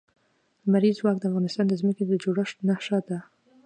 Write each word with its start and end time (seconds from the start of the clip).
لمریز 0.65 0.95
ځواک 0.99 1.17
د 1.19 1.23
افغانستان 1.29 1.65
د 1.67 1.73
ځمکې 1.81 2.03
د 2.05 2.11
جوړښت 2.23 2.57
نښه 2.67 2.97
ده. 3.07 3.19